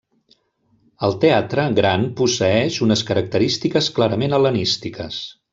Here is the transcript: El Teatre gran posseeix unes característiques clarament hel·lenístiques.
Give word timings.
El 1.07 1.13
Teatre 1.25 1.65
gran 1.81 2.07
posseeix 2.21 2.81
unes 2.89 3.07
característiques 3.13 3.93
clarament 3.99 4.37
hel·lenístiques. 4.39 5.25